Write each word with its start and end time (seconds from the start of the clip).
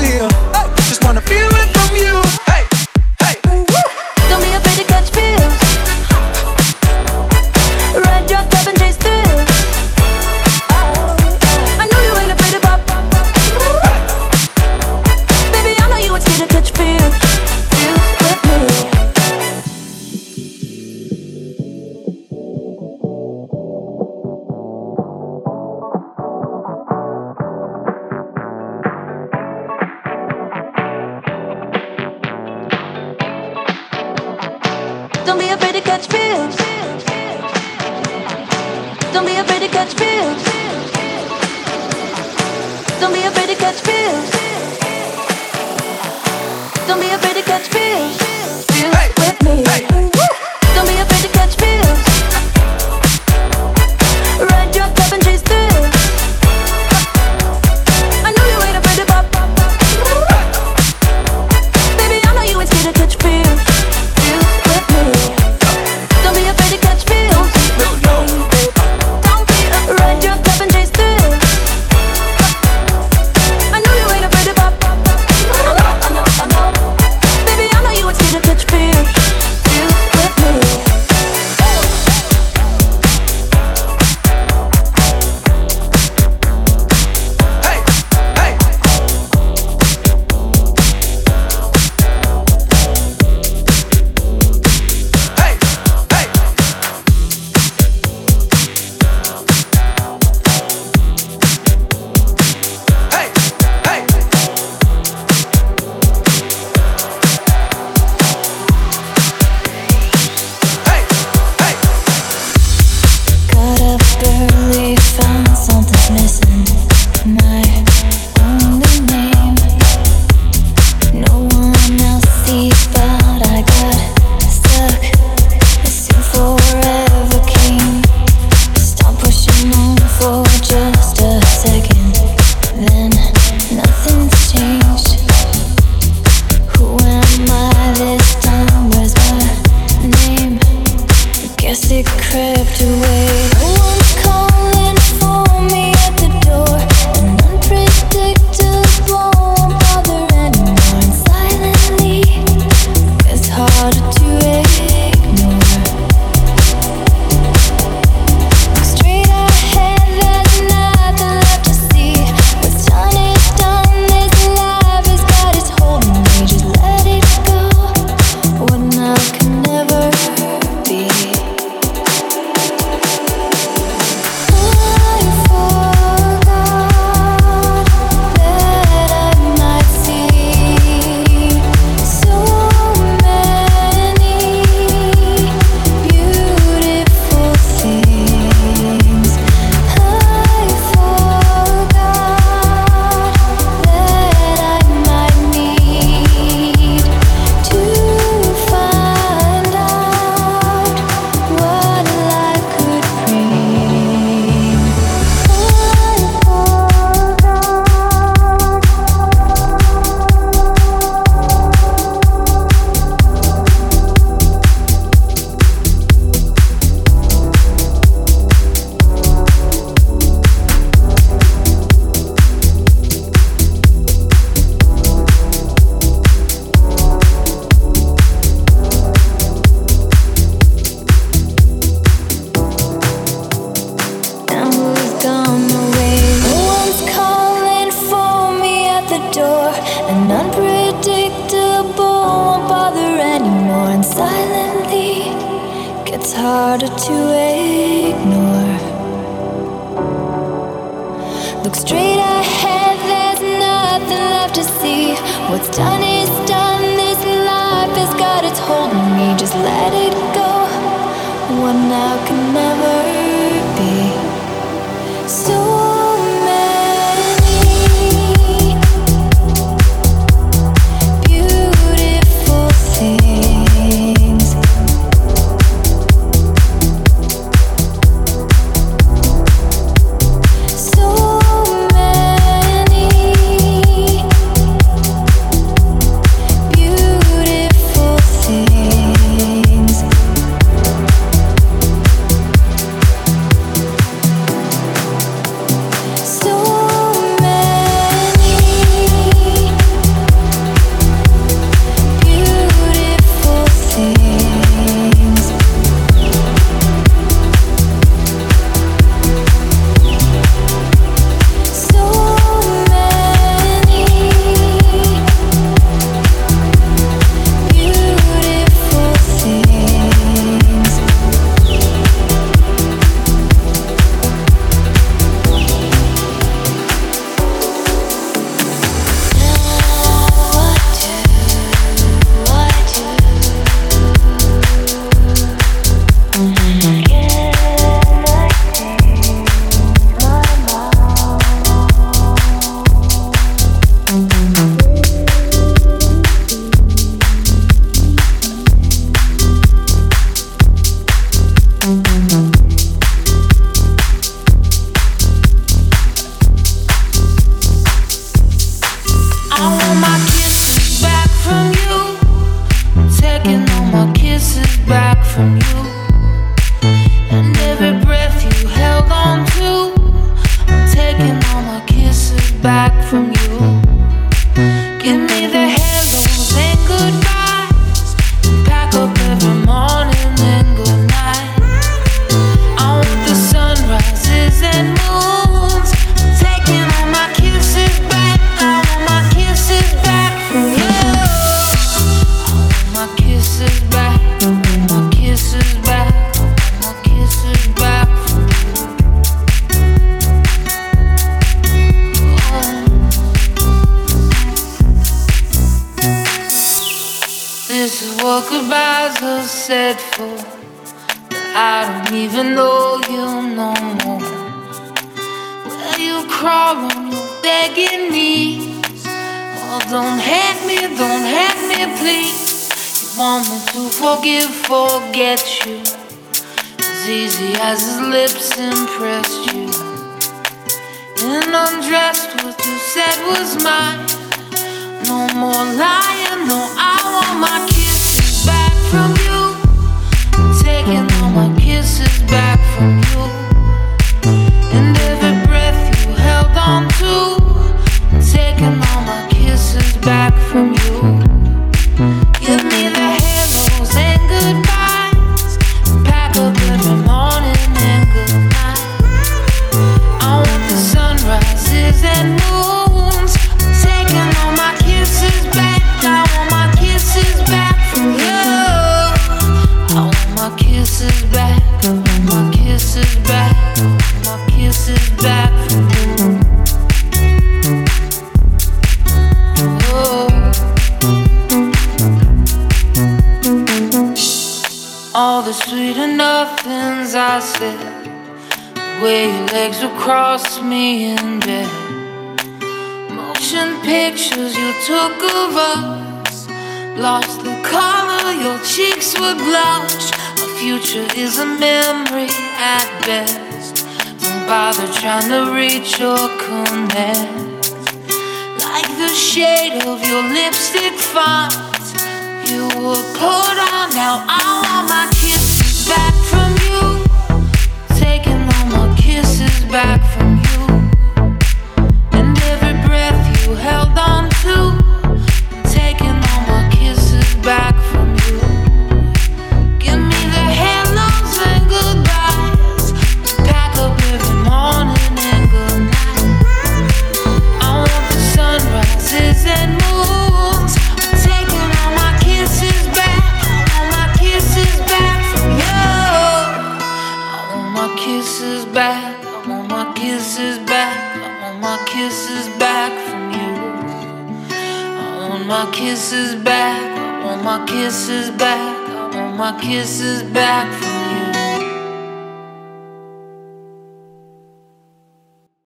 the 0.00 0.08
you 0.14 0.47